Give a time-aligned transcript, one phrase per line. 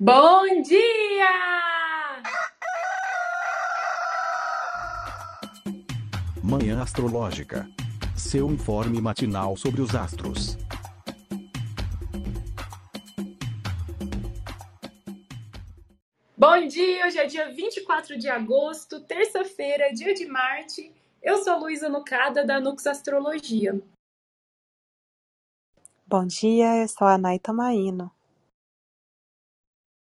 [0.00, 1.28] Bom dia!
[6.42, 7.68] Manhã Astrológica.
[8.16, 10.58] Seu informe matinal sobre os astros.
[16.36, 17.06] Bom dia!
[17.06, 20.92] Hoje é dia 24 de agosto, terça-feira, dia de Marte.
[21.22, 23.80] Eu sou Luísa Nucada, da Nux Astrologia.
[26.04, 28.13] Bom dia, eu sou a Naita Maíno.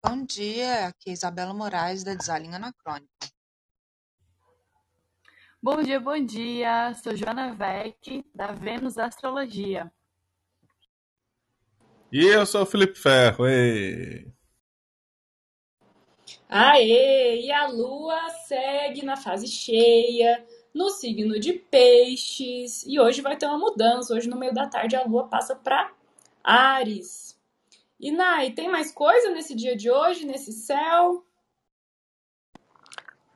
[0.00, 3.08] Bom dia, aqui é Isabela Moraes, da Desalinha Anacrônica.
[5.60, 6.94] Bom dia, bom dia.
[7.02, 9.92] Sou Joana Vec, da Vênus Astrologia.
[12.12, 13.48] E eu sou o Felipe Ferro.
[13.48, 14.32] Ei.
[16.48, 17.40] Aê!
[17.40, 22.84] E a Lua segue na fase cheia, no signo de Peixes.
[22.86, 24.14] E hoje vai ter uma mudança.
[24.14, 25.92] Hoje, no meio da tarde, a Lua passa para
[26.42, 27.37] Ares.
[28.00, 31.24] E Nai, tem mais coisa nesse dia de hoje, nesse céu?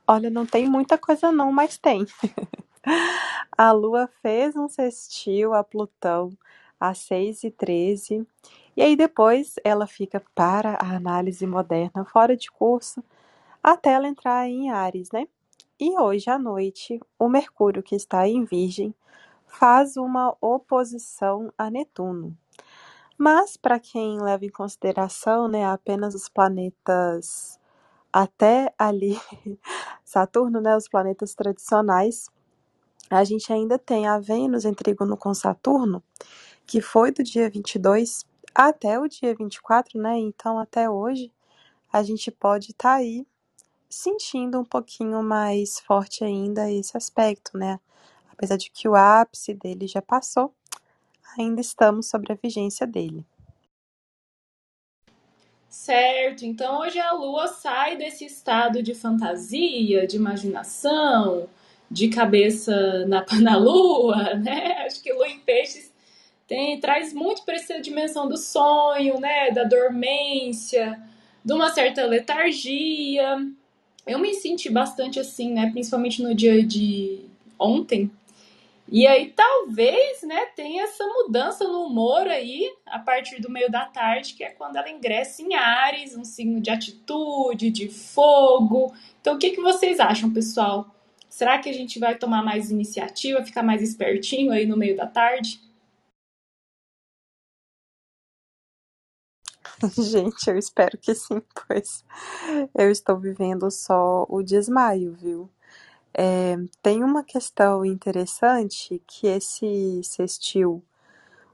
[0.07, 2.05] Olha, não tem muita coisa não, mas tem.
[3.57, 6.31] a Lua fez um sextil a Plutão
[6.79, 8.27] às 6 e 13
[8.75, 13.03] e aí depois ela fica para a análise moderna fora de curso
[13.61, 15.27] até ela entrar em Ares, né?
[15.79, 18.93] E hoje à noite, o Mercúrio, que está em Virgem,
[19.45, 22.37] faz uma oposição a Netuno.
[23.17, 27.59] Mas, para quem leva em consideração né, apenas os planetas
[28.11, 29.19] até ali,
[30.03, 32.29] Saturno, né, os planetas tradicionais,
[33.09, 36.03] a gente ainda tem a Vênus em trígono com Saturno,
[36.65, 40.17] que foi do dia 22 até o dia 24, né?
[40.17, 41.31] Então, até hoje,
[41.91, 43.25] a gente pode estar tá aí
[43.89, 47.79] sentindo um pouquinho mais forte ainda esse aspecto, né?
[48.31, 50.53] Apesar de que o ápice dele já passou,
[51.37, 53.25] ainda estamos sobre a vigência dele.
[55.69, 61.49] Certo, então hoje a lua sai desse estado de fantasia, de imaginação,
[61.89, 64.83] de cabeça na, na lua, né?
[64.85, 65.91] Acho que lua em peixes
[66.47, 69.49] tem, traz muito para essa dimensão do sonho, né?
[69.49, 71.01] Da dormência,
[71.43, 73.43] de uma certa letargia.
[74.05, 75.71] Eu me senti bastante assim, né?
[75.71, 77.21] Principalmente no dia de
[77.57, 78.11] ontem,
[78.93, 83.85] e aí talvez, né, tenha essa mudança no humor aí a partir do meio da
[83.85, 88.93] tarde, que é quando ela ingressa em Ares, um signo de atitude, de fogo.
[89.19, 90.93] Então o que, que vocês acham, pessoal?
[91.27, 95.07] Será que a gente vai tomar mais iniciativa, ficar mais espertinho aí no meio da
[95.07, 95.59] tarde?
[99.97, 102.05] Gente, eu espero que sim, pois
[102.77, 105.49] eu estou vivendo só o desmaio, viu?
[106.15, 110.83] É, tem uma questão interessante que esse sextil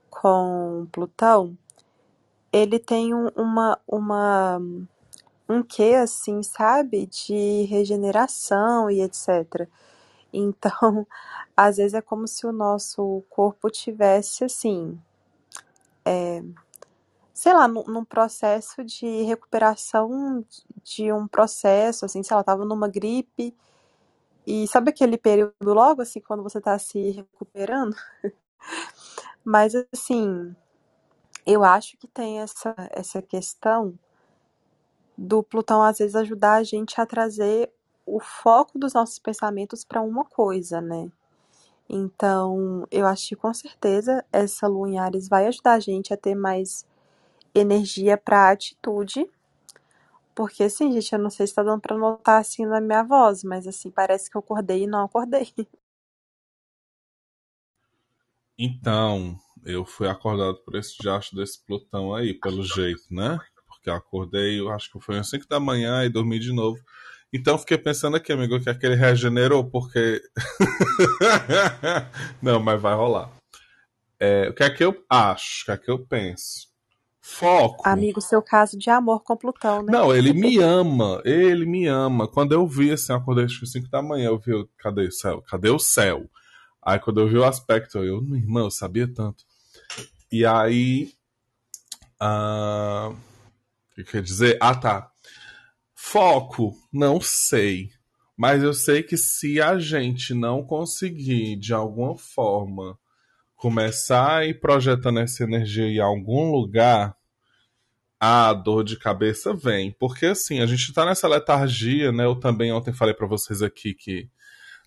[0.10, 1.58] com Plutão,
[2.52, 4.60] ele tem um, uma, uma,
[5.48, 9.68] um quê, assim, sabe, de regeneração e etc.
[10.34, 11.08] Então,
[11.56, 15.00] às vezes é como se o nosso corpo tivesse, assim,
[16.04, 16.44] é,
[17.34, 20.44] sei lá, num, num processo de recuperação
[20.84, 23.56] de um processo, assim, sei lá, tava numa gripe
[24.46, 27.96] e sabe aquele período logo assim, quando você tá se recuperando?
[29.44, 30.56] Mas assim,
[31.46, 33.98] eu acho que tem essa, essa questão
[35.18, 37.72] do Plutão às vezes ajudar a gente a trazer
[38.06, 41.12] o foco dos nossos pensamentos para uma coisa, né?
[41.90, 46.18] Então, eu acho que com certeza essa lua em Ares vai ajudar a gente a
[46.18, 46.86] ter mais
[47.56, 49.30] energia para atitude
[50.40, 53.44] porque assim, gente, eu não sei se tá dando pra notar assim na minha voz,
[53.44, 55.54] mas assim, parece que eu acordei e não acordei.
[58.58, 63.38] Então, eu fui acordado por esse diacho desse Plutão aí, pelo jeito, né?
[63.68, 66.82] Porque eu acordei, eu acho que foi às 5 da manhã e dormi de novo.
[67.34, 70.22] Então fiquei pensando aqui, amigo, que aquele regenerou, porque.
[72.42, 73.30] não, mas vai rolar.
[74.18, 75.64] É, o que é que eu acho?
[75.64, 76.69] O que é que eu penso?
[77.22, 77.88] Foco.
[77.88, 79.92] Amigo, seu caso de amor com Plutão, né?
[79.92, 82.28] Não, ele me ama, ele me ama.
[82.28, 85.42] Quando eu vi, assim, eu acordei às 5 da manhã, eu vi, cadê o céu?
[85.42, 86.30] Cadê o céu?
[86.82, 89.44] Aí quando eu vi o aspecto, eu, irmão, eu sabia tanto.
[90.32, 91.12] E aí.
[92.22, 94.58] Uh, o que quer dizer?
[94.62, 95.12] Ah, tá.
[95.96, 97.92] Foco, não sei.
[98.38, 102.98] Mas eu sei que se a gente não conseguir, de alguma forma,
[103.60, 107.14] começar a ir projetando essa energia em algum lugar,
[108.18, 109.92] a dor de cabeça vem.
[110.00, 112.24] Porque assim, a gente tá nessa letargia, né?
[112.24, 114.30] Eu também ontem falei para vocês aqui que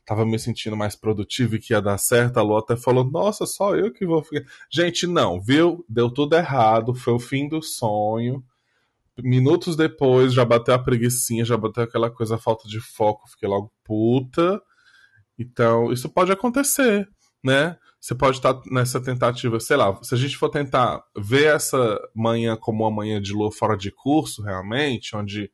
[0.07, 2.39] tava me sentindo mais produtivo e que ia dar certo.
[2.39, 4.51] A Lu até falou: Nossa, só eu que vou ficar.
[4.71, 5.85] Gente, não, viu?
[5.87, 8.43] Deu tudo errado, foi o fim do sonho.
[9.19, 13.71] minutos depois já bateu a preguiçinha, já bateu aquela coisa, falta de foco, fiquei logo
[13.85, 14.63] puta.
[15.39, 17.07] Então, isso pode acontecer,
[17.45, 17.77] né?
[18.03, 22.57] Você pode estar nessa tentativa, sei lá, se a gente for tentar ver essa manhã
[22.57, 25.49] como uma manhã de lua fora de curso, realmente, onde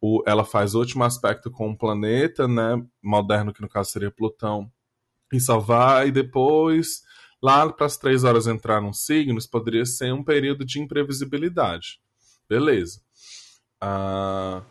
[0.00, 2.82] o, ela faz o último aspecto com o planeta, né?
[3.02, 4.72] Moderno, que no caso seria Plutão,
[5.30, 7.02] e só vai depois,
[7.42, 12.00] lá para as três horas entrar nos signos, poderia ser um período de imprevisibilidade.
[12.48, 13.02] Beleza.
[13.78, 14.62] Ah,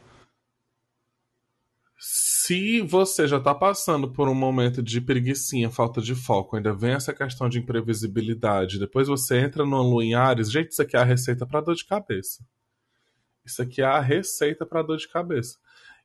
[2.43, 6.93] se você já está passando por um momento de preguiçinha, falta de foco, ainda vem
[6.93, 10.99] essa questão de imprevisibilidade, depois você entra no lua em Ares, gente, isso aqui é
[10.99, 12.43] a receita para dor de cabeça.
[13.45, 15.57] Isso aqui é a receita para dor de cabeça.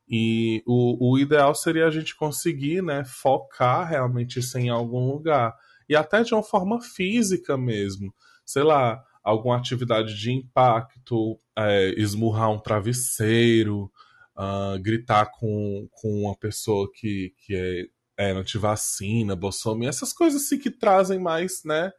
[0.06, 5.54] E o, o ideal seria a gente conseguir né, focar realmente isso em algum lugar.
[5.88, 8.14] E até de uma forma física mesmo.
[8.44, 13.90] Sei lá, alguma atividade de impacto, é, esmurrar um travesseiro,
[14.36, 20.58] uh, gritar com, com uma pessoa que, que é, é antivacina, Bolsonaro, essas coisas assim
[20.58, 21.90] que trazem mais, né?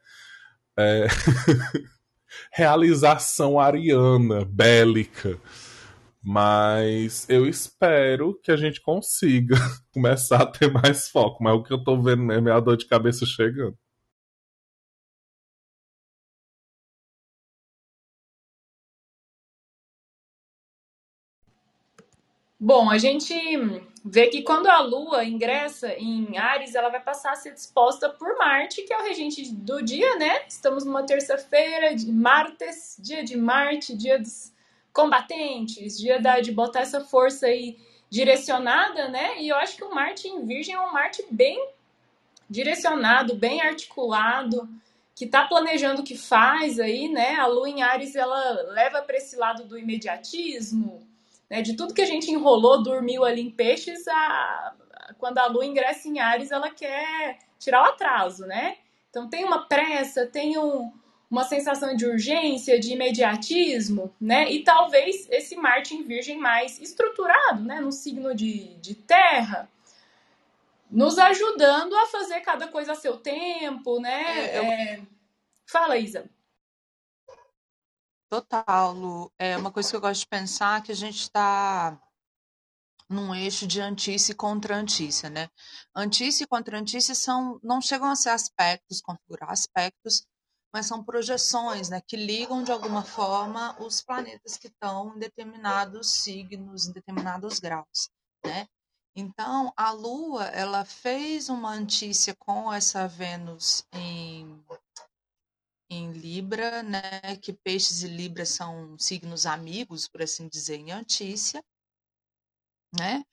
[0.77, 1.07] É...
[2.51, 5.39] realização ariana, bélica.
[6.21, 9.55] Mas eu espero que a gente consiga
[9.93, 11.43] começar a ter mais foco.
[11.43, 13.77] Mas o que eu tô vendo é a dor de cabeça chegando.
[22.59, 23.35] Bom, a gente
[24.03, 28.35] vê que quando a Lua ingressa em Ares, ela vai passar a ser disposta por
[28.35, 30.43] Marte, que é o regente do dia, né?
[30.47, 34.51] Estamos numa terça-feira de Martes, dia de Marte, dia dos
[34.91, 37.77] combatentes, dia da, de botar essa força aí
[38.09, 39.39] direcionada, né?
[39.39, 41.63] E eu acho que o Marte em Virgem é um Marte bem
[42.49, 44.67] direcionado, bem articulado,
[45.13, 47.35] que tá planejando o que faz aí, né?
[47.35, 51.07] A Lua em Ares, ela leva para esse lado do imediatismo,
[51.49, 51.61] né?
[51.61, 54.73] De tudo que a gente enrolou, dormiu ali em peixes, a,
[55.17, 58.77] quando a lua ingressa em Ares, ela quer tirar o atraso, né?
[59.09, 60.91] Então tem uma pressa, tem um,
[61.29, 64.51] uma sensação de urgência, de imediatismo, né?
[64.51, 67.79] E talvez esse Marte em Virgem mais estruturado, né?
[67.79, 69.69] No signo de, de terra,
[70.89, 74.49] nos ajudando a fazer cada coisa a seu tempo, né?
[74.49, 74.63] É, eu...
[74.63, 75.01] é...
[75.65, 76.29] Fala, Isa.
[78.29, 79.31] Total, Lu.
[79.39, 81.97] É uma coisa que eu gosto de pensar que a gente está
[83.09, 85.49] num eixo de antícia contra antícia, né?
[85.95, 90.25] Antícia e contra antícia são, não chegam a ser aspectos, configurar aspectos,
[90.73, 96.21] mas são projeções, né, que ligam de alguma forma os planetas que estão em determinados
[96.21, 98.09] signos, em determinados graus,
[98.45, 98.67] né?
[99.15, 104.63] Então, a Lua, ela fez uma antícia com essa Vênus em
[105.89, 111.63] em Libra, né, que Peixes e Libra são signos amigos, por assim dizer, em Antícia,
[112.97, 113.23] né?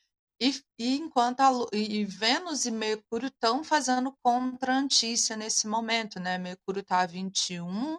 [0.40, 6.38] E, e enquanto a, e Vênus e Mercúrio estão fazendo contra Antícia nesse momento, né?
[6.38, 7.98] Mercúrio está a 21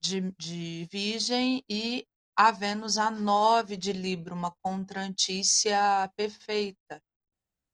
[0.00, 2.06] de, de Virgem e
[2.36, 7.02] a Vênus a 9 de Libra, uma contra Antícia perfeita,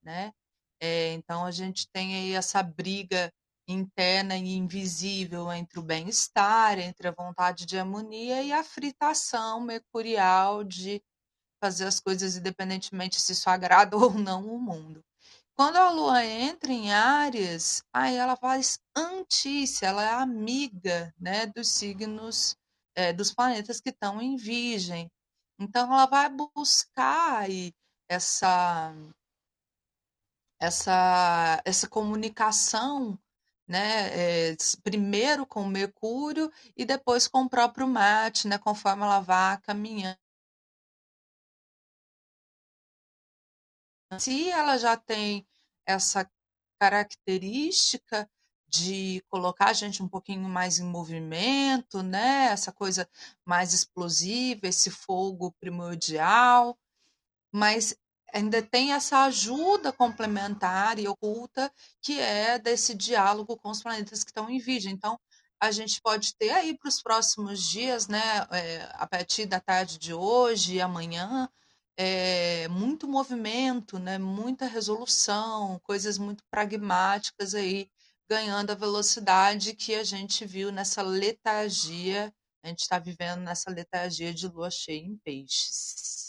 [0.03, 0.33] né?
[0.81, 3.33] É, então a gente tem aí essa briga
[3.69, 10.65] interna e invisível entre o bem-estar, entre a vontade de harmonia e a fritação mercurial
[10.65, 11.03] de
[11.63, 15.05] fazer as coisas independentemente se isso agrada ou não o mundo.
[15.55, 21.69] Quando a lua entra em Áries, aí ela faz antícia, ela é amiga né, dos
[21.71, 22.57] signos,
[22.95, 25.11] é, dos planetas que estão em Virgem.
[25.59, 27.75] Então ela vai buscar aí
[28.09, 28.95] essa,
[30.61, 33.19] essa, essa comunicação
[33.69, 39.59] né, é, primeiro com Mercúrio e depois com o próprio Marte, né, conforme ela vá
[39.59, 40.19] caminhando.
[44.19, 45.47] Se ela já tem
[45.87, 46.29] essa
[46.81, 48.29] característica
[48.67, 53.09] de colocar a gente um pouquinho mais em movimento, né, essa coisa
[53.45, 56.79] mais explosiva, esse fogo primordial,
[57.53, 57.97] mas
[58.33, 64.31] ainda tem essa ajuda complementar e oculta que é desse diálogo com os planetas que
[64.31, 64.93] estão em Virgem.
[64.93, 65.19] Então,
[65.61, 69.99] a gente pode ter aí para os próximos dias, né, é, a partir da tarde
[69.99, 71.49] de hoje e amanhã,
[71.97, 77.91] é, muito movimento, né, muita resolução, coisas muito pragmáticas aí,
[78.31, 82.33] ganhando a velocidade que a gente viu nessa letargia,
[82.63, 86.28] a gente está vivendo nessa letargia de lua cheia em peixes.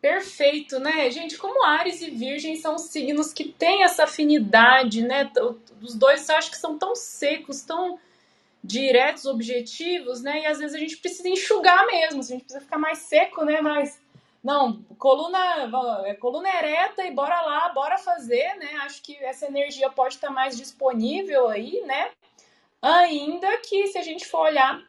[0.00, 1.10] Perfeito, né?
[1.10, 5.30] Gente, como Ares e Virgem são signos que têm essa afinidade, né?
[5.82, 7.98] Os dois eu acho que são tão secos, tão
[8.62, 10.42] diretos, objetivos, né?
[10.42, 13.44] E às vezes a gente precisa enxugar mesmo, assim, a gente precisa ficar mais seco,
[13.44, 13.60] né?
[13.60, 14.00] Mas
[14.42, 18.74] não, coluna, é, coluna ereta e bora lá, bora fazer, né?
[18.82, 22.10] Acho que essa energia pode estar mais disponível aí, né?
[22.80, 24.80] Ainda que se a gente for olhar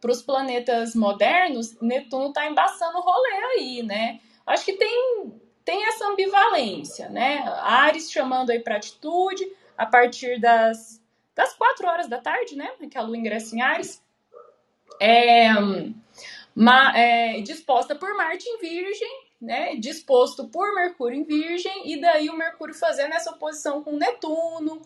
[0.00, 4.20] para os planetas modernos, Netuno está embaçando o rolê aí, né?
[4.48, 7.44] Acho que tem, tem essa ambivalência, né?
[7.60, 11.02] Ares chamando aí para atitude a partir das,
[11.34, 12.70] das quatro horas da tarde, né?
[12.90, 14.02] Que a Lua ingressa em Ares.
[14.98, 15.50] É,
[16.54, 19.76] ma, é, disposta por Marte em Virgem, né?
[19.76, 24.80] Disposto por Mercúrio em Virgem, e daí o Mercúrio fazendo essa oposição com Netuno,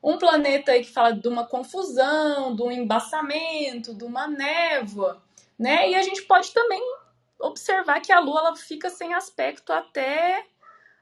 [0.00, 5.20] um planeta aí que fala de uma confusão, de um embaçamento, de uma névoa,
[5.58, 5.90] né?
[5.90, 6.80] E a gente pode também
[7.40, 10.44] observar que a Lua ela fica sem aspecto até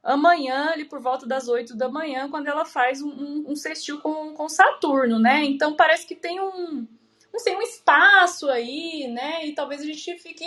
[0.02, 4.00] amanhã, ali por volta das 8 da manhã, quando ela faz um, um, um sextil
[4.00, 5.44] com, com Saturno, né?
[5.44, 6.86] Então parece que tem um,
[7.32, 9.46] não sei, um espaço aí, né?
[9.46, 10.46] E talvez a gente fique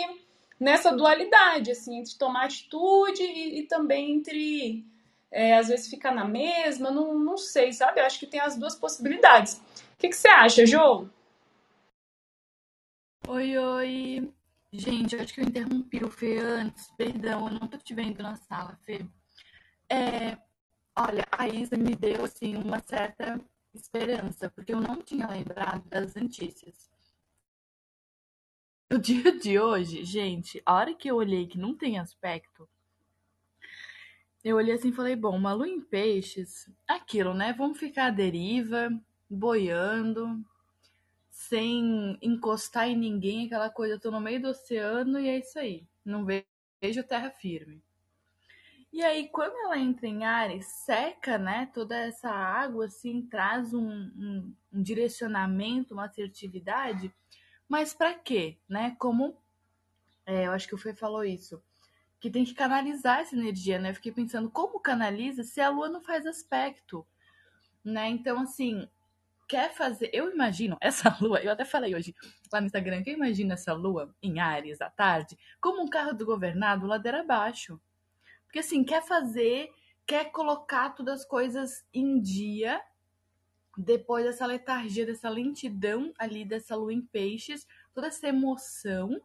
[0.58, 4.84] nessa dualidade, assim, entre tomar atitude e, e também entre
[5.30, 8.00] é, às vezes ficar na mesma, não, não sei, sabe?
[8.00, 9.54] Eu acho que tem as duas possibilidades.
[9.54, 11.08] O que, que você acha, Jo?
[13.28, 14.32] Oi, oi.
[14.72, 16.90] Gente, acho que eu interrompi o Fê antes.
[16.96, 19.04] Perdão, eu não tô te vendo na sala, Fê.
[19.88, 20.38] É,
[20.96, 23.40] olha, a Isa me deu, assim, uma certa
[23.74, 26.88] esperança, porque eu não tinha lembrado das notícias.
[28.92, 32.68] O dia de hoje, gente, a hora que eu olhei que não tem aspecto,
[34.42, 37.52] eu olhei assim e falei, bom, uma lua em peixes, aquilo, né?
[37.52, 38.88] Vamos ficar à deriva,
[39.28, 40.44] boiando,
[41.50, 45.58] sem encostar em ninguém, aquela coisa, eu tô no meio do oceano e é isso
[45.58, 45.84] aí.
[46.04, 47.82] Não vejo terra firme.
[48.92, 51.70] E aí, quando ela entra em Ares, seca, né?
[51.74, 57.12] Toda essa água, assim, traz um, um, um direcionamento, uma assertividade.
[57.68, 58.96] Mas para quê, né?
[58.98, 59.36] Como
[60.24, 61.62] é, eu acho que o Fê falou isso
[62.20, 63.90] que tem que canalizar essa energia, né?
[63.90, 67.06] Eu fiquei pensando como canaliza se a lua não faz aspecto,
[67.82, 68.08] né?
[68.10, 68.86] Então, assim,
[69.50, 70.08] quer fazer.
[70.12, 72.14] Eu imagino essa lua, eu até falei hoje
[72.52, 76.14] lá no Instagram que eu imagino essa lua em Ares à tarde como um carro
[76.14, 77.80] do governado ladeira abaixo.
[78.44, 79.68] Porque, assim, quer fazer,
[80.06, 82.80] quer colocar todas as coisas em dia
[83.76, 89.20] depois dessa letargia, dessa lentidão ali dessa lua em peixes, toda essa emoção.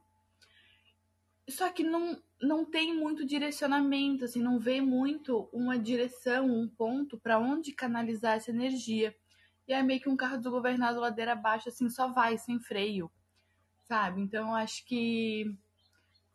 [1.48, 7.20] Só que não, não tem muito direcionamento, assim, não vê muito uma direção, um ponto
[7.20, 9.15] para onde canalizar essa energia.
[9.67, 13.12] E é meio que um carro desgovernado ladeira abaixo, assim, só vai, sem freio,
[13.84, 14.22] sabe?
[14.22, 15.57] Então, acho que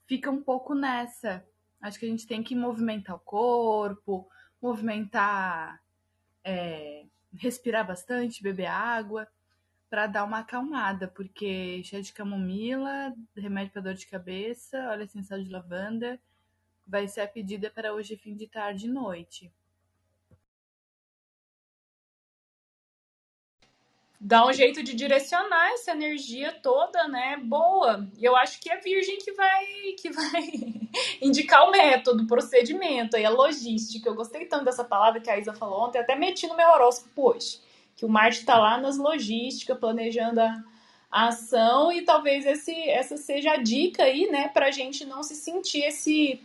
[0.06, 1.44] fica um pouco nessa.
[1.80, 4.28] Acho que a gente tem que movimentar o corpo,
[4.60, 5.80] movimentar,
[6.44, 9.28] é, respirar bastante, beber água
[9.88, 15.42] para dar uma acalmada, porque chá de camomila, remédio para dor de cabeça, óleo essencial
[15.42, 16.20] de lavanda,
[16.87, 19.52] vai ser a pedida para hoje fim de tarde e noite.
[24.21, 27.39] Dá um jeito de direcionar essa energia toda, né?
[27.43, 28.07] Boa.
[28.19, 29.65] E eu acho que é a Virgem que vai
[29.99, 30.43] que vai
[31.23, 34.09] indicar o método, o procedimento, aí a logística.
[34.09, 37.31] Eu gostei tanto dessa palavra que a Isa falou ontem, até meti no meu horóscopo
[37.31, 37.61] hoje
[38.00, 40.65] que o Marte está lá nas logísticas, planejando a,
[41.11, 45.23] a, ação, e talvez esse, essa seja a dica aí, né, para a gente não
[45.23, 46.41] se sentir esse,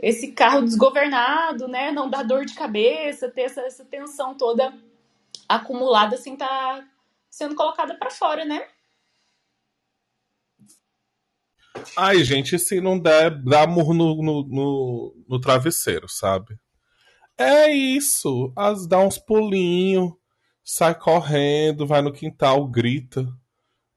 [0.00, 4.72] esse carro desgovernado, né, não dar dor de cabeça, ter essa, essa tensão toda
[5.46, 6.82] acumulada, assim, tá
[7.36, 8.66] sendo colocada para fora, né?
[11.94, 16.58] Ai, gente, se não der, dá murro no, no, no, no travesseiro, sabe?
[17.36, 18.50] É isso.
[18.56, 20.12] As dá uns pulinhos,
[20.64, 23.28] sai correndo, vai no quintal, grita.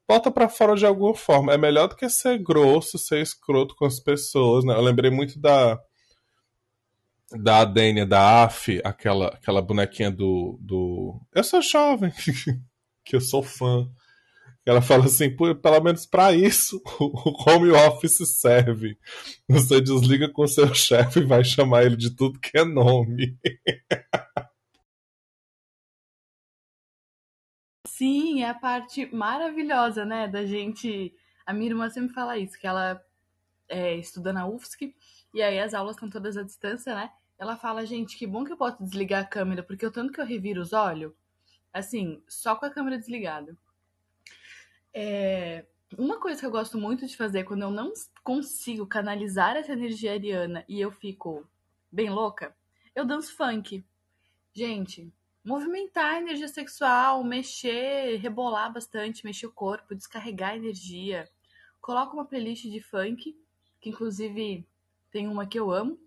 [0.05, 1.53] Bota pra fora de alguma forma.
[1.53, 4.74] É melhor do que ser grosso, ser escroto com as pessoas, né?
[4.74, 5.79] Eu lembrei muito da.
[7.31, 11.22] Da Adênia, da AF, aquela, aquela bonequinha do, do.
[11.31, 12.12] Eu sou jovem,
[13.10, 13.89] que eu sou fã.
[14.63, 19.00] Ela fala assim, pelo menos para isso o home office serve.
[19.48, 23.36] Você desliga com seu chefe e vai chamar ele de tudo que é nome.
[27.88, 31.12] Sim, é a parte maravilhosa, né, da gente.
[31.46, 33.01] A minha irmã sempre fala isso, que ela
[33.68, 34.94] é, estuda na UFSC,
[35.34, 37.10] e aí as aulas estão todas à distância, né?
[37.39, 40.22] Ela fala, gente, que bom que eu posso desligar a câmera, porque o tanto que
[40.22, 41.12] eu reviro os olhos,
[41.74, 43.58] assim, só com a câmera desligada.
[44.94, 45.66] É,
[45.98, 47.92] uma coisa que eu gosto muito de fazer quando eu não
[48.24, 51.48] consigo canalizar essa energia ariana e eu fico
[51.92, 52.56] bem louca,
[52.96, 53.84] eu danço funk.
[54.54, 55.12] Gente,
[55.44, 61.30] movimentar a energia sexual, mexer, rebolar bastante, mexer o corpo, descarregar a energia.
[61.82, 63.36] Coloco uma playlist de funk,
[63.80, 64.68] que inclusive
[65.12, 66.00] tem uma que eu amo,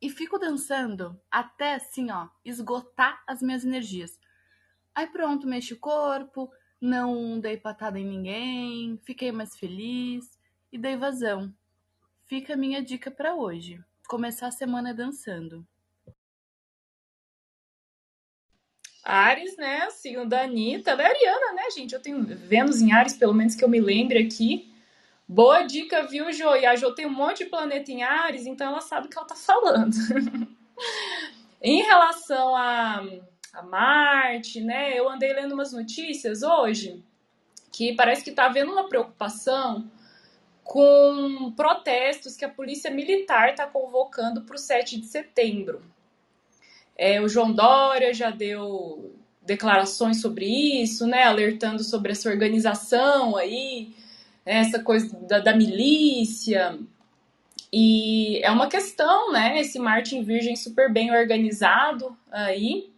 [0.00, 4.20] e fico dançando até assim, ó, esgotar as minhas energias.
[4.94, 10.38] Aí pronto, mexo o corpo, não dei patada em ninguém, fiquei mais feliz
[10.72, 11.52] e dei vazão.
[12.26, 15.66] Fica a minha dica para hoje: começar a semana dançando.
[19.04, 19.90] Ares, né?
[19.90, 20.92] Signo da Anitta.
[20.92, 21.94] Ela é ariana, né, gente?
[21.94, 24.72] Eu tenho Vênus em Ares, pelo menos que eu me lembre aqui.
[25.28, 26.56] Boa dica, viu, Jo?
[26.56, 29.18] E a Jo tem um monte de planeta em Ares, então ela sabe o que
[29.18, 29.94] ela tá falando.
[31.60, 33.02] em relação a,
[33.54, 34.98] a Marte, né?
[34.98, 37.02] Eu andei lendo umas notícias hoje
[37.72, 39.90] que parece que tá havendo uma preocupação
[40.62, 45.82] com protestos que a polícia militar está convocando para o 7 de setembro.
[46.96, 53.94] É, o João Dória já deu declarações sobre isso, né, alertando sobre essa organização aí,
[54.46, 56.78] essa coisa da, da milícia.
[57.72, 62.93] E é uma questão, né, esse Martin Virgem super bem organizado aí.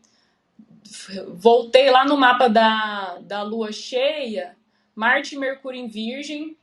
[1.35, 4.57] Voltei lá no mapa da, da lua cheia,
[4.95, 6.57] Marte e Mercúrio em Virgem.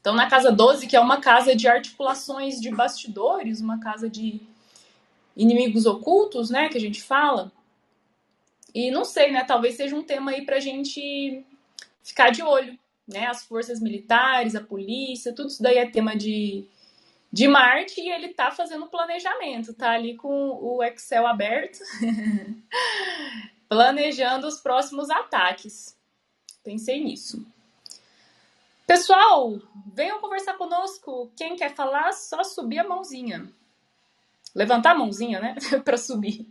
[0.00, 4.40] Então, na casa 12, que é uma casa de articulações de bastidores, uma casa de
[5.36, 7.52] inimigos ocultos, né, que a gente fala.
[8.74, 11.44] E não sei, né, talvez seja um tema aí pra gente
[12.02, 16.66] ficar de olho, né, as forças militares, a polícia, tudo isso daí é tema de,
[17.32, 21.78] de Marte e ele tá fazendo planejamento, tá ali com o Excel aberto,
[23.68, 25.96] planejando os próximos ataques.
[26.62, 27.44] Pensei nisso.
[28.86, 29.60] Pessoal,
[29.94, 31.32] venham conversar conosco.
[31.36, 33.50] Quem quer falar, só subir a mãozinha
[34.54, 36.46] levantar a mãozinha, né, para subir.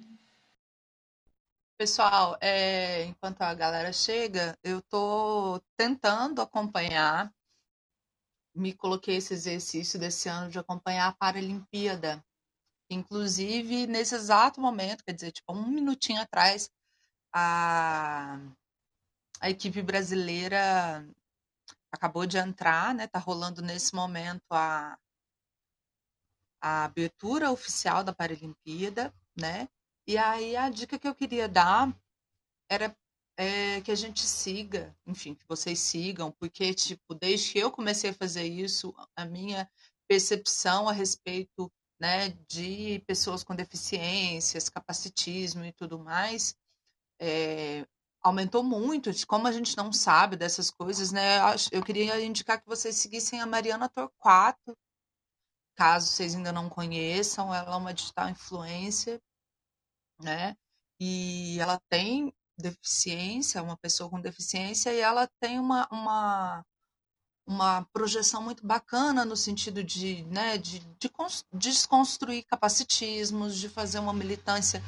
[1.77, 7.33] Pessoal, é, enquanto a galera chega, eu estou tentando acompanhar.
[8.53, 12.23] Me coloquei esse exercício desse ano de acompanhar a Paralimpíada.
[12.89, 16.69] Inclusive, nesse exato momento, quer dizer, tipo, um minutinho atrás,
[17.33, 18.37] a,
[19.39, 21.07] a equipe brasileira
[21.91, 23.07] acabou de entrar, né?
[23.07, 24.97] Tá rolando nesse momento a,
[26.61, 29.67] a abertura oficial da Paralimpíada, né?
[30.07, 31.95] E aí a dica que eu queria dar
[32.69, 32.95] era
[33.41, 38.11] é, que a gente siga, enfim, que vocês sigam, porque, tipo, desde que eu comecei
[38.11, 39.67] a fazer isso, a minha
[40.07, 46.55] percepção a respeito né, de pessoas com deficiências, capacitismo e tudo mais,
[47.19, 47.83] é,
[48.21, 49.09] aumentou muito.
[49.25, 51.39] Como a gente não sabe dessas coisas, né?
[51.71, 54.77] Eu queria indicar que vocês seguissem a Mariana Torquato,
[55.75, 59.19] caso vocês ainda não conheçam, ela é uma digital influencer,
[60.19, 60.55] né?
[60.99, 66.65] E ela tem deficiência, uma pessoa com deficiência, e ela tem uma, uma,
[67.45, 71.11] uma projeção muito bacana no sentido de, né, de, de,
[71.53, 74.81] desconstruir capacitismos, de fazer uma militância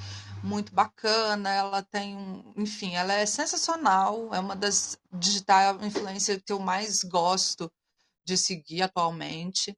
[0.43, 1.49] muito bacana.
[1.49, 7.71] Ela tem, enfim, ela é sensacional, é uma das digital influencers que eu mais gosto
[8.25, 9.77] de seguir atualmente.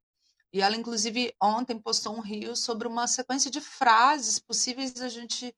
[0.54, 5.54] E ela, inclusive, ontem postou um rio sobre uma sequência de frases possíveis da gente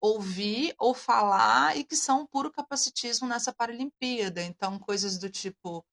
[0.00, 4.42] ouvir ou falar e que são puro capacitismo nessa Paralimpíada.
[4.42, 5.84] Então, coisas do tipo,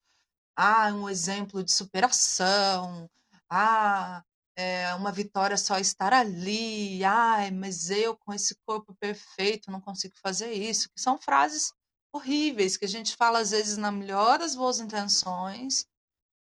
[0.56, 3.10] ah, um exemplo de superação,
[3.50, 4.24] ah,
[4.56, 10.16] é uma vitória só estar ali, ai, mas eu com esse corpo perfeito não consigo
[10.18, 11.74] fazer isso, são frases
[12.12, 15.86] horríveis que a gente fala às vezes na melhor das boas intenções,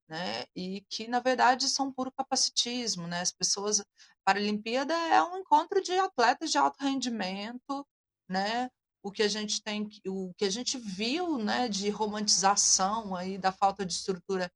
[0.10, 0.46] né?
[0.56, 3.22] E que na verdade são puro capacitismo, né?
[3.22, 3.84] As pessoas
[4.26, 7.86] para a Olimpíada é um encontro de atletas de alto rendimento,
[8.30, 8.70] né?
[9.04, 13.52] O que a gente tem, o que a gente viu, né, de romantização aí da
[13.52, 14.52] falta de estrutura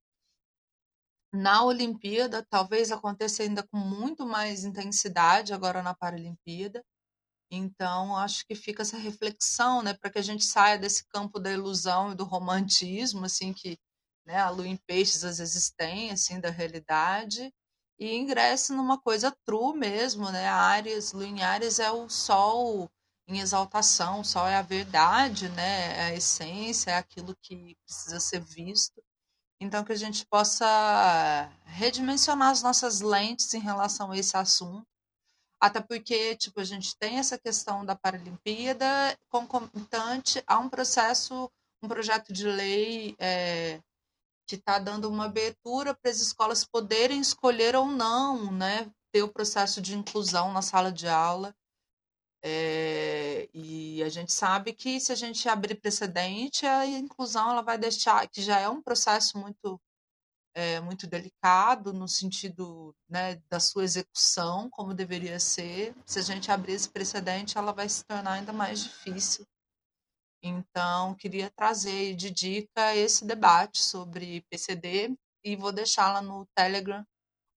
[1.31, 6.83] na Olimpíada, talvez aconteça ainda com muito mais intensidade agora na Paralimpíada.
[7.51, 11.51] Então, acho que fica essa reflexão, né, para que a gente saia desse campo da
[11.51, 13.77] ilusão e do romantismo, assim, que
[14.29, 14.37] né?
[14.37, 17.51] A lua em peixes às vezes tem, assim, da realidade,
[17.99, 20.47] e ingressa numa coisa true mesmo, né?
[20.47, 22.89] Ares, lua em Ares é o sol
[23.27, 25.97] em exaltação, o sol é a verdade, né?
[25.97, 29.03] É a essência, é aquilo que precisa ser visto.
[29.61, 34.87] Então, que a gente possa redimensionar as nossas lentes em relação a esse assunto.
[35.61, 38.85] Até porque, tipo, a gente tem essa questão da Paralimpíada
[39.29, 41.51] concomitante a um processo,
[41.83, 43.81] um projeto de lei é,
[44.49, 49.31] que está dando uma abertura para as escolas poderem escolher ou não, né, ter o
[49.31, 51.55] processo de inclusão na sala de aula.
[52.43, 57.77] É, e a gente sabe que se a gente abrir precedente, a inclusão ela vai
[57.77, 59.79] deixar, que já é um processo muito
[60.55, 65.95] é, muito delicado no sentido né, da sua execução, como deveria ser.
[66.07, 69.45] Se a gente abrir esse precedente, ela vai se tornar ainda mais difícil.
[70.41, 77.05] Então, queria trazer de dica esse debate sobre PCD e vou deixar lá no Telegram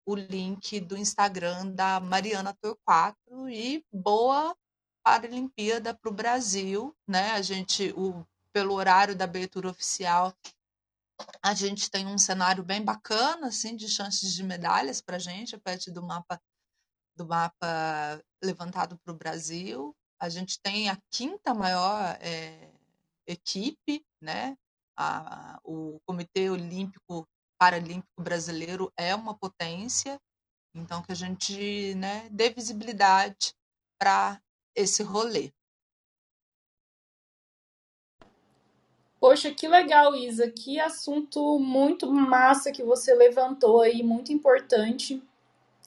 [0.04, 4.56] o link do Instagram da Mariana Torquato e boa
[5.04, 7.32] Paralimpíada para o Brasil, né?
[7.32, 10.32] A gente, o, pelo horário da abertura oficial,
[11.42, 15.56] a gente tem um cenário bem bacana, assim, de chances de medalhas para a gente,
[15.56, 16.40] a partir do mapa
[17.16, 19.94] do mapa levantado para o Brasil.
[20.20, 22.71] A gente tem a quinta maior é,
[23.26, 24.56] equipe, né?
[24.96, 27.26] A, o Comitê Olímpico
[27.58, 30.18] Paralímpico Brasileiro é uma potência,
[30.74, 33.54] então que a gente né, dê visibilidade
[34.00, 34.40] para
[34.74, 35.52] esse rolê.
[39.20, 40.50] Poxa, que legal, Isa.
[40.50, 45.22] Que assunto muito massa que você levantou aí, muito importante.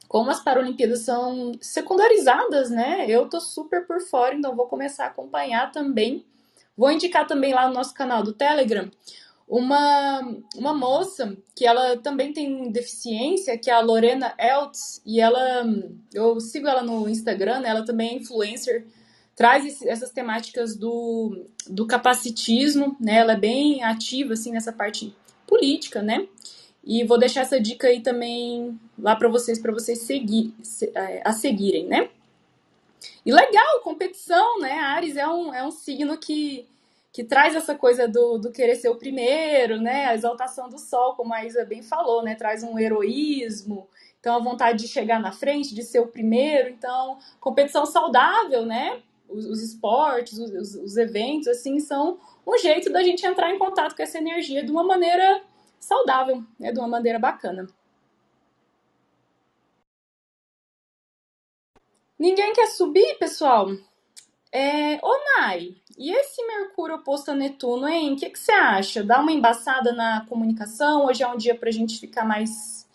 [0.08, 3.06] Como as Paralimpíadas são secundarizadas, né?
[3.10, 6.26] Eu tô super por fora, então vou começar a acompanhar também.
[6.78, 8.90] Vou indicar também lá no nosso canal do Telegram
[9.48, 10.22] uma,
[10.56, 15.66] uma moça que ela também tem deficiência, que é a Lorena Eltz, e ela,
[16.14, 17.70] eu sigo ela no Instagram, né?
[17.70, 18.86] ela também é influencer
[19.36, 23.18] traz esse, essas temáticas do, do capacitismo, né?
[23.18, 25.14] Ela é bem ativa, assim, nessa parte
[25.46, 26.26] política, né?
[26.84, 30.54] E vou deixar essa dica aí também lá para vocês, para vocês seguir,
[30.94, 32.10] é, a seguirem, né?
[33.26, 34.74] E legal, competição, né?
[34.80, 36.68] Ares é um, é um signo que,
[37.12, 40.06] que traz essa coisa do, do querer ser o primeiro, né?
[40.06, 42.36] A exaltação do sol, como a Isa bem falou, né?
[42.36, 43.88] Traz um heroísmo,
[44.20, 46.70] então a vontade de chegar na frente, de ser o primeiro.
[46.70, 49.02] Então, competição saudável, né?
[49.28, 53.96] os, os esportes, os, os eventos, assim, são um jeito da gente entrar em contato
[53.96, 55.42] com essa energia de uma maneira
[55.80, 56.72] saudável, né?
[56.72, 57.68] De uma maneira bacana.
[62.18, 63.68] Ninguém quer subir, pessoal?
[64.50, 68.14] É, ô Nai, e esse Mercúrio oposto a Netuno, hein?
[68.14, 69.04] O que, você acha?
[69.04, 71.06] Dá uma embaçada na comunicação?
[71.06, 72.88] Hoje é um dia pra gente ficar mais,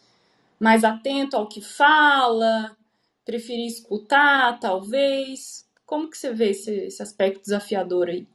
[0.58, 2.74] mais atento ao que fala?
[3.22, 5.68] Preferir escutar, talvez?
[5.84, 8.26] Como que você vê esse, esse aspecto desafiador aí?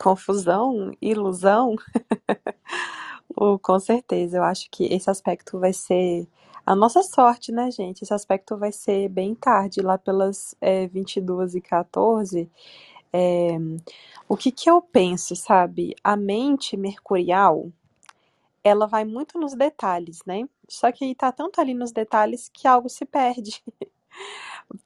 [0.00, 1.76] Confusão, ilusão.
[3.36, 6.26] oh, com certeza, eu acho que esse aspecto vai ser
[6.64, 8.02] a nossa sorte, né, gente?
[8.02, 12.50] Esse aspecto vai ser bem tarde, lá pelas é, 22 e 14.
[13.12, 13.58] É,
[14.28, 15.94] o que que eu penso, sabe?
[16.04, 17.70] A mente mercurial,
[18.62, 20.48] ela vai muito nos detalhes, né?
[20.68, 23.62] Só que aí tá tanto ali nos detalhes que algo se perde.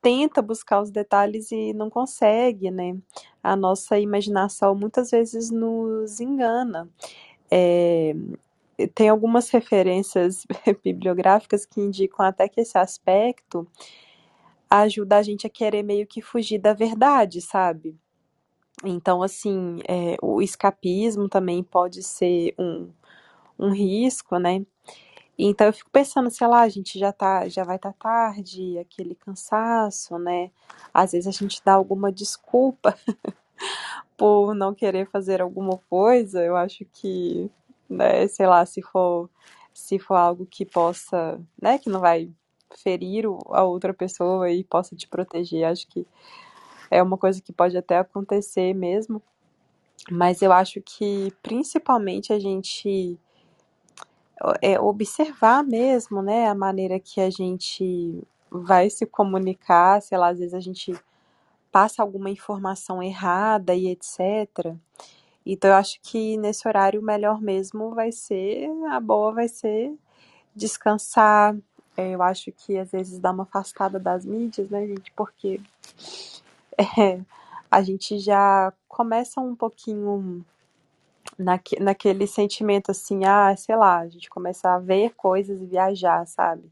[0.01, 2.97] tenta buscar os detalhes e não consegue, né?
[3.43, 6.89] A nossa imaginação muitas vezes nos engana.
[7.51, 8.15] É,
[8.95, 10.47] tem algumas referências
[10.83, 13.67] bibliográficas que indicam até que esse aspecto
[14.69, 17.97] ajuda a gente a querer meio que fugir da verdade, sabe?
[18.83, 22.91] Então, assim, é, o escapismo também pode ser um,
[23.59, 24.65] um risco, né?
[25.39, 28.79] Então eu fico pensando, sei lá, a gente já tá, já vai estar tá tarde,
[28.79, 30.51] aquele cansaço, né?
[30.93, 32.97] Às vezes a gente dá alguma desculpa
[34.17, 36.43] por não querer fazer alguma coisa.
[36.43, 37.51] Eu acho que,
[37.88, 39.29] né, sei lá, se for
[39.73, 42.31] se for algo que possa, né, que não vai
[42.77, 46.07] ferir a outra pessoa e possa te proteger, acho que
[46.90, 49.20] é uma coisa que pode até acontecer mesmo.
[50.11, 53.18] Mas eu acho que principalmente a gente
[54.61, 60.38] é, observar mesmo, né, a maneira que a gente vai se comunicar, sei lá, às
[60.38, 60.94] vezes a gente
[61.73, 64.77] passa alguma informação errada e etc.
[65.46, 69.94] Então eu acho que nesse horário o melhor mesmo vai ser, a boa vai ser
[70.54, 71.57] descansar.
[71.96, 75.61] É, eu acho que às vezes dá uma afastada das mídias, né, gente, porque
[76.98, 77.20] é,
[77.70, 80.44] a gente já começa um pouquinho
[81.38, 86.26] naque, naquele sentimento assim, ah, sei lá, a gente começa a ver coisas e viajar,
[86.26, 86.64] sabe?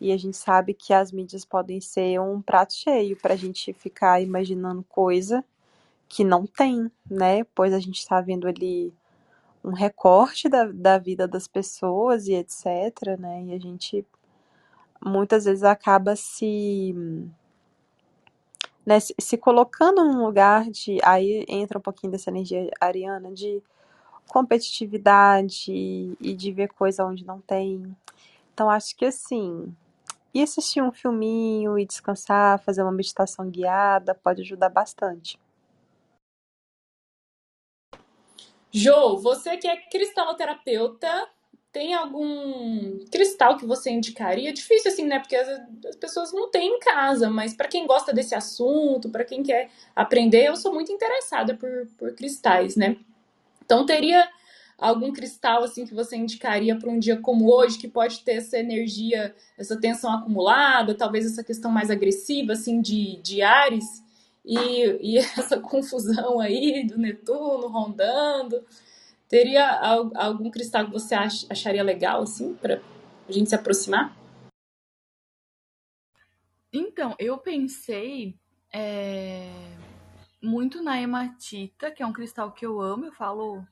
[0.00, 3.72] E a gente sabe que as mídias podem ser um prato cheio para a gente
[3.72, 5.44] ficar imaginando coisa
[6.12, 7.42] que não tem, né?
[7.54, 8.92] Pois a gente está vendo ali
[9.64, 13.44] um recorte da, da vida das pessoas e etc, né?
[13.44, 14.06] E a gente
[15.02, 16.94] muitas vezes acaba se
[18.84, 20.98] né, se, colocando num lugar de.
[21.02, 23.62] Aí entra um pouquinho dessa energia ariana de
[24.28, 25.72] competitividade
[26.20, 27.96] e de ver coisa onde não tem.
[28.54, 29.74] Então, acho que assim,
[30.34, 35.38] E assistir um filminho e descansar, fazer uma meditação guiada, pode ajudar bastante.
[38.72, 41.28] Jo, você que é cristaloterapeuta,
[41.72, 44.52] tem algum cristal que você indicaria?
[44.52, 45.18] Difícil assim, né?
[45.18, 45.48] Porque as,
[45.88, 49.70] as pessoas não têm em casa, mas para quem gosta desse assunto, para quem quer
[49.96, 52.96] aprender, eu sou muito interessada por, por cristais, né?
[53.64, 54.28] Então teria
[54.76, 58.58] algum cristal assim que você indicaria para um dia como hoje que pode ter essa
[58.58, 64.02] energia, essa tensão acumulada, talvez essa questão mais agressiva assim de, de Ares?
[64.44, 68.64] E, e essa confusão aí do Netuno rondando.
[69.28, 69.66] Teria
[70.14, 72.82] algum cristal que você acharia legal, assim, para
[73.26, 74.14] a gente se aproximar?
[76.70, 78.34] Então, eu pensei
[78.72, 79.50] é,
[80.42, 83.66] muito na hematita, que é um cristal que eu amo, eu falo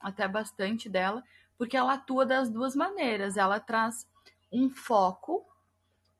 [0.00, 1.22] até bastante dela,
[1.58, 3.36] porque ela atua das duas maneiras.
[3.36, 4.06] Ela traz
[4.50, 5.46] um foco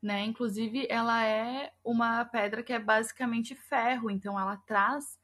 [0.03, 0.25] né?
[0.25, 5.17] Inclusive, ela é uma pedra que é basicamente ferro, então ela traz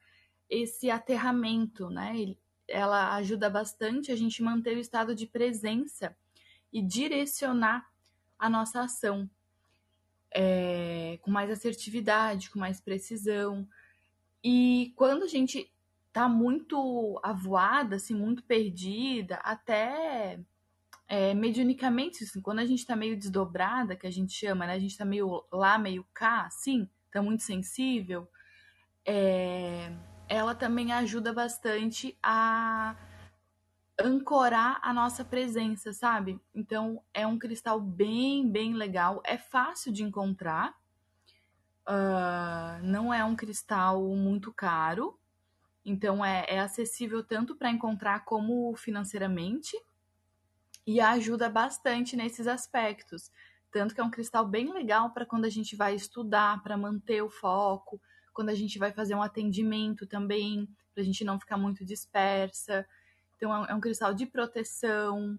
[0.49, 2.35] esse aterramento, né?
[2.67, 6.15] Ela ajuda bastante a gente manter o estado de presença
[6.71, 7.87] e direcionar
[8.37, 9.29] a nossa ação
[10.31, 13.67] é, com mais assertividade, com mais precisão.
[14.43, 15.71] E quando a gente
[16.13, 20.39] tá muito avoada, assim, muito perdida, até
[21.09, 24.73] é, mediunicamente, assim, quando a gente tá meio desdobrada, que a gente chama, né?
[24.73, 28.29] A gente tá meio lá, meio cá, assim, tá muito sensível,
[29.03, 29.91] é,
[30.27, 32.95] ela também ajuda bastante a
[33.99, 36.39] ancorar a nossa presença, sabe?
[36.53, 40.75] Então, é um cristal bem, bem legal, é fácil de encontrar,
[41.87, 45.19] uh, não é um cristal muito caro,
[45.83, 49.75] então é, é acessível tanto para encontrar como financeiramente
[50.89, 53.31] e ajuda bastante nesses aspectos.
[53.71, 57.21] Tanto que é um cristal bem legal para quando a gente vai estudar, para manter
[57.21, 58.01] o foco,
[58.33, 62.87] quando a gente vai fazer um atendimento também, para a gente não ficar muito dispersa.
[63.35, 65.37] Então, é um é cristal de proteção,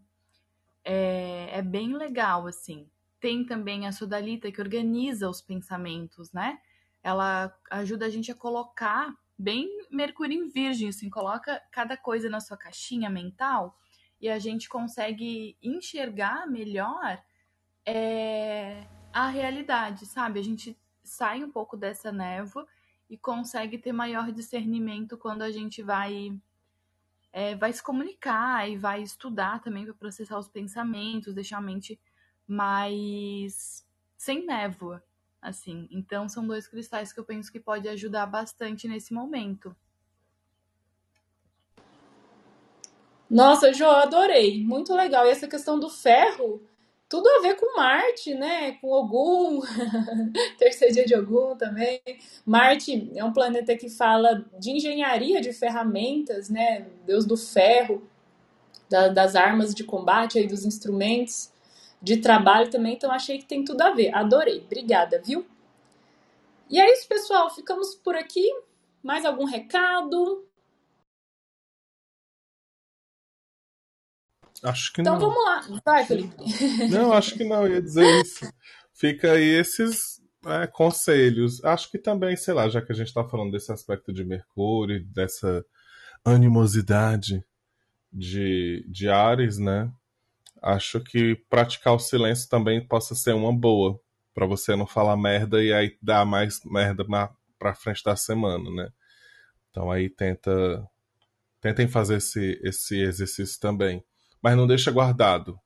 [0.84, 2.88] é, é bem legal, assim.
[3.18, 6.60] Tem também a sodalita que organiza os pensamentos, né?
[7.02, 12.38] Ela ajuda a gente a colocar bem Mercúrio em Virgem, assim, coloca cada coisa na
[12.38, 13.76] sua caixinha mental
[14.20, 17.22] e a gente consegue enxergar melhor
[17.86, 20.38] é, a realidade, sabe?
[20.38, 22.66] A gente sai um pouco dessa névoa
[23.08, 26.38] e consegue ter maior discernimento quando a gente vai
[27.32, 31.98] é, vai se comunicar e vai estudar também para processar os pensamentos, deixar a mente
[32.46, 35.02] mais sem névoa,
[35.40, 35.88] assim.
[35.90, 39.74] Então são dois cristais que eu penso que pode ajudar bastante nesse momento.
[43.30, 44.62] Nossa, Jo, adorei.
[44.64, 45.26] Muito legal.
[45.26, 46.62] E essa questão do ferro,
[47.08, 48.72] tudo a ver com Marte, né?
[48.80, 49.60] Com Ogum,
[50.58, 52.00] terceiro dia de Ogum também.
[52.44, 56.86] Marte é um planeta que fala de engenharia de ferramentas, né?
[57.06, 58.02] Deus do ferro,
[58.90, 61.52] da, das armas de combate, aí dos instrumentos
[62.02, 62.94] de trabalho também.
[62.94, 64.14] Então achei que tem tudo a ver.
[64.14, 64.62] Adorei.
[64.66, 65.46] Obrigada, viu?
[66.68, 67.50] E é isso, pessoal.
[67.50, 68.48] Ficamos por aqui.
[69.02, 70.44] Mais algum recado?
[74.62, 75.20] Acho que então não.
[75.20, 75.80] vamos lá.
[75.84, 76.36] Vai, Felipe.
[76.90, 78.52] Não, acho que não, ia dizer isso.
[78.92, 81.64] Fica aí esses é, conselhos.
[81.64, 85.04] Acho que também, sei lá, já que a gente está falando desse aspecto de Mercúrio,
[85.06, 85.64] dessa
[86.24, 87.42] animosidade
[88.12, 89.90] de, de Ares, né?
[90.62, 93.98] Acho que praticar o silêncio também possa ser uma boa
[94.34, 98.70] para você não falar merda e aí dar mais merda na, pra frente da semana,
[98.70, 98.90] né?
[99.70, 100.86] Então aí tenta
[101.60, 104.04] tentem fazer esse, esse exercício também
[104.42, 105.58] mas não deixa guardado.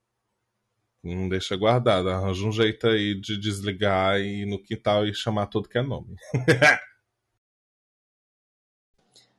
[1.02, 2.08] Não deixa guardado.
[2.08, 5.82] Arranja um jeito aí de desligar e ir no quintal e chamar tudo que é
[5.82, 6.16] nome.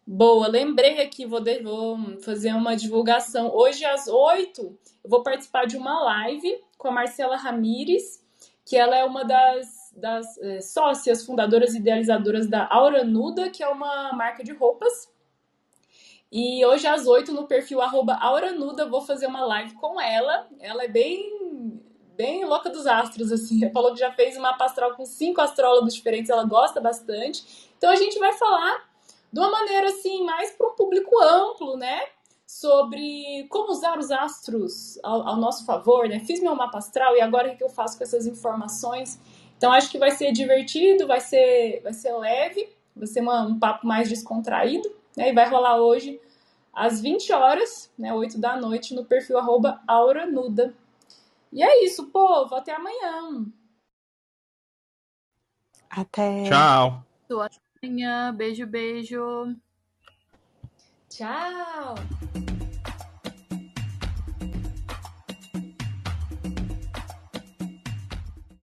[0.08, 3.50] Boa, lembrei aqui, vou, de, vou fazer uma divulgação.
[3.52, 4.62] Hoje às 8
[5.04, 8.24] eu vou participar de uma live com a Marcela Ramires,
[8.64, 13.64] que ela é uma das, das é, sócias fundadoras e idealizadoras da Aura Nuda, que
[13.64, 15.10] é uma marca de roupas
[16.38, 20.46] e hoje às 8 no perfil Auranuda vou fazer uma live com ela.
[20.60, 21.82] Ela é bem
[22.18, 23.64] bem louca dos astros, assim.
[23.64, 27.72] Ela falou que já fez uma astral com cinco astrólogos diferentes, ela gosta bastante.
[27.78, 28.84] Então a gente vai falar
[29.32, 32.02] de uma maneira assim, mais para um público amplo, né?
[32.46, 36.20] Sobre como usar os astros ao, ao, nosso favor, né?
[36.20, 39.22] Fiz meu mapa astral e agora o que eu faço com essas informações?
[39.58, 43.58] Então acho que vai ser divertido, vai ser, vai ser leve, vai ser uma, um
[43.58, 45.30] papo mais descontraído, né?
[45.30, 46.20] E vai rolar hoje
[46.76, 50.76] às 20 horas, né, 8 da noite, no perfil arroba auranuda.
[51.52, 52.54] E é isso, povo.
[52.54, 53.46] Até amanhã.
[55.90, 56.44] Até.
[56.50, 57.04] Tchau.
[57.30, 58.34] Até amanhã.
[58.36, 59.56] Beijo, beijo.
[61.10, 61.96] Tchau.